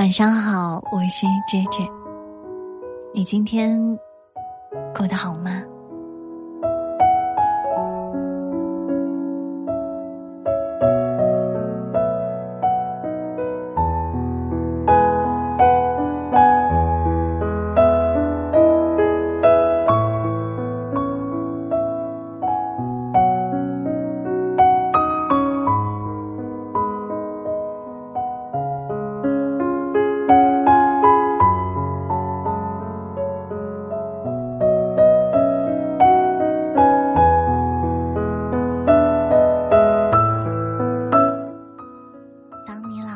[0.00, 1.86] 晚上好，我是芝芝。
[3.12, 3.78] 你今天
[4.96, 5.62] 过得好吗？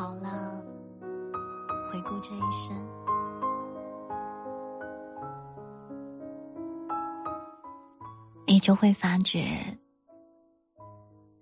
[0.00, 0.64] 好了，
[1.84, 2.74] 回顾这一生。
[8.46, 9.44] 你就会发觉，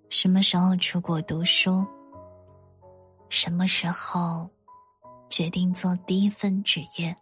[0.09, 1.87] 什么时候出国读书，
[3.29, 4.49] 什么时候
[5.29, 7.15] 决定做第一份职业，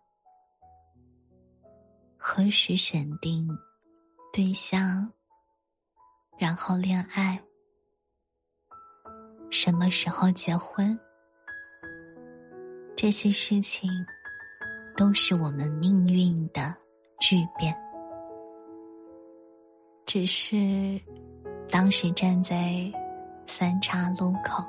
[2.17, 3.47] 何时选定
[4.33, 5.07] 对象，
[6.35, 7.39] 然后恋爱，
[9.51, 10.99] 什么时候结婚，
[12.99, 13.87] 这些事情
[14.95, 16.73] 都是我们命运的
[17.19, 17.77] 巨变。
[20.07, 20.99] 只是，
[21.69, 22.91] 当时站在
[23.45, 24.65] 三岔路口，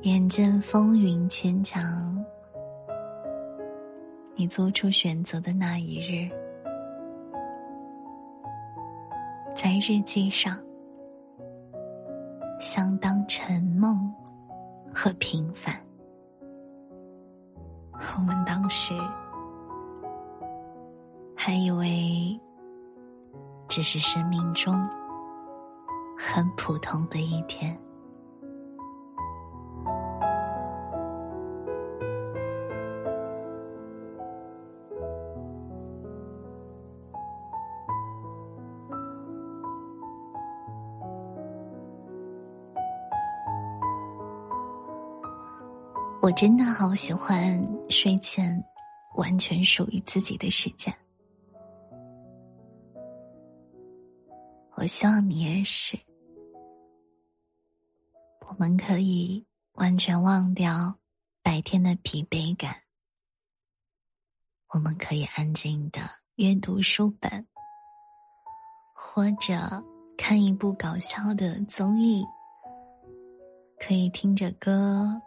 [0.00, 2.24] 眼见风云牵强，
[4.34, 6.26] 你做出选择的那一日，
[9.54, 10.58] 在日记上，
[12.58, 14.10] 相当沉梦
[14.94, 15.74] 和平凡。
[18.16, 18.94] 我们当时
[21.36, 22.40] 还以为。
[23.74, 24.86] 只是生命中
[26.18, 27.74] 很普通的一天。
[46.22, 48.64] 我真的好喜欢睡前
[49.16, 50.94] 完全属于自己的时间。
[54.76, 55.98] 我希望你也是。
[58.46, 60.96] 我们可以完全忘掉
[61.42, 62.76] 白天的疲惫感。
[64.68, 66.02] 我们可以安静的
[66.36, 67.48] 阅读书本，
[68.94, 69.54] 或者
[70.16, 72.24] 看一部搞笑的综艺。
[73.80, 75.20] 可以听着歌，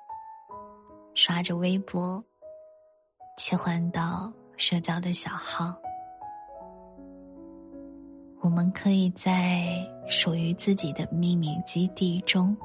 [1.16, 2.22] 刷着微博，
[3.38, 5.74] 切换到社交的小号。
[8.42, 9.66] 我们可以在
[10.10, 12.56] 属于自己的秘密基地中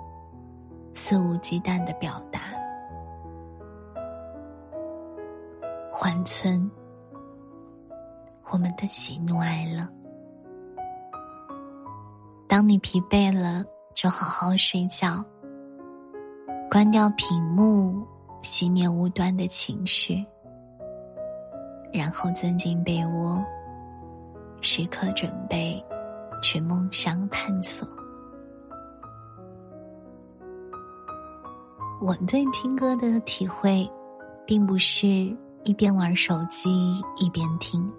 [0.92, 2.40] 肆无忌惮的表达，
[5.92, 6.68] 缓存
[8.50, 9.88] 我们的喜怒哀乐。
[12.48, 15.24] 当你疲惫了，就好好睡觉，
[16.68, 18.04] 关掉屏幕，
[18.42, 20.24] 熄灭无端的情绪，
[21.92, 23.42] 然后钻进被窝。
[24.62, 25.82] 时刻准备
[26.42, 27.88] 去梦想探索。
[31.98, 33.90] 我对听歌的体会，
[34.46, 35.06] 并不是
[35.64, 37.90] 一边玩手机一边听，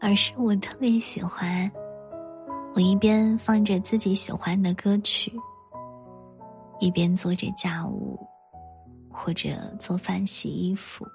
[0.00, 1.70] 而是我特别喜欢，
[2.74, 5.32] 我一边放着自己喜欢的歌曲，
[6.80, 8.18] 一边做着家务，
[9.08, 9.48] 或者
[9.78, 11.06] 做饭、洗衣服。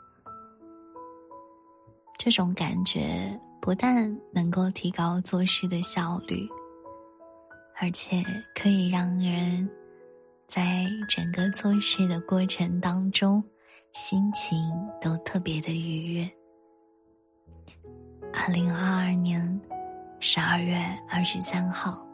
[2.18, 6.48] 这种感觉不但能够提高做事的效率，
[7.80, 8.24] 而且
[8.56, 9.70] 可以让人
[10.48, 13.44] 在整个做事的过程当中
[13.92, 14.58] 心情
[15.02, 16.32] 都特别的愉悦。
[18.34, 19.62] 二零二二年
[20.20, 20.78] 十二月
[21.09, 22.06] 二十三号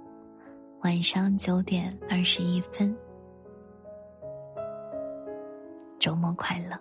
[0.81, 2.95] 晚上九点二十一分，
[6.01, 6.77] 周末快乐！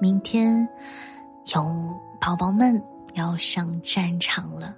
[0.00, 0.68] 明天。
[1.54, 1.62] 有
[2.18, 2.82] 宝宝们
[3.12, 4.74] 要上战场了，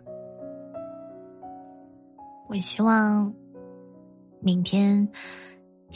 [2.49, 3.33] 我希望
[4.41, 5.09] 明天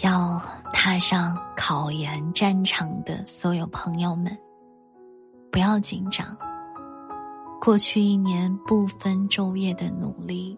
[0.04, 0.40] 要
[0.72, 4.38] 踏上考研战场的所有朋友们
[5.50, 6.24] 不要紧张。
[7.60, 10.56] 过去一年不分昼夜的努力，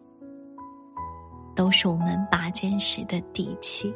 [1.56, 3.91] 都是我们拔尖时的底气。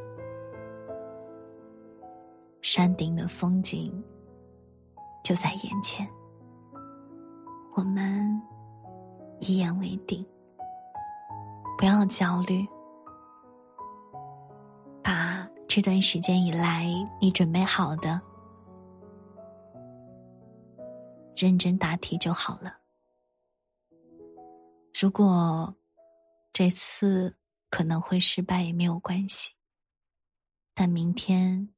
[2.76, 3.90] 山顶的风景。
[5.24, 6.06] 就在眼前，
[7.74, 8.38] 我们
[9.40, 10.22] 一言为定，
[11.78, 12.68] 不要焦虑，
[15.02, 16.86] 把这段时间以来，
[17.18, 18.20] 你准备好的，
[21.34, 22.76] 认真答题就好了。
[25.00, 25.74] 如果
[26.52, 27.34] 这次
[27.70, 29.54] 可能会失败也没有关系，
[30.74, 31.70] 但明天，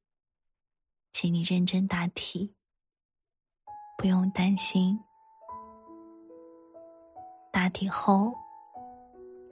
[1.20, 2.55] 请你认真答题，
[3.97, 4.97] 不用担心
[7.50, 8.32] 答题后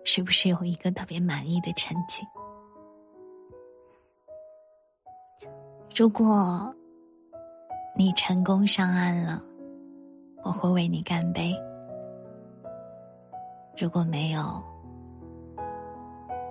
[0.04, 2.22] 是不是有一个特别满意的成绩。
[5.92, 6.72] 如果
[7.96, 9.42] 你成功上岸了，
[10.44, 11.52] 我会为你干杯。
[13.76, 14.62] 如果没有，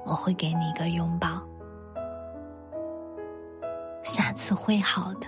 [0.05, 1.41] 我会给你一个拥抱。
[4.05, 5.27] 下次会好的，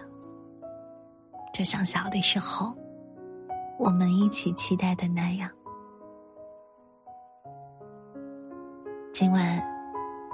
[1.51, 2.77] 就像小的时候
[3.79, 5.49] 我们一起期待的那样。
[9.11, 9.61] 今晚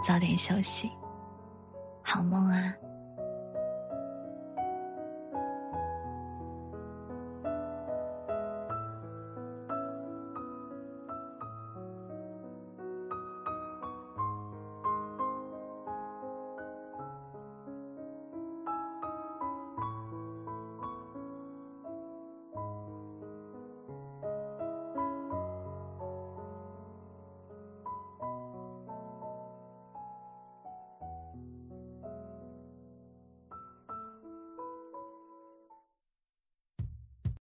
[0.06, 0.92] 早点休息，
[2.04, 2.76] 好梦啊。